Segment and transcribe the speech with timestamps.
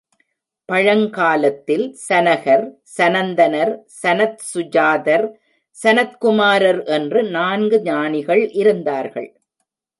[0.69, 2.63] பழங்காலத்தில் சனகர்,
[2.97, 5.27] சனந்தனர், சனத்சுஜாதர்,
[5.77, 9.29] சனத்குமாரர் என்று நான்கு ஞானிகள் இருந்தார்கள்.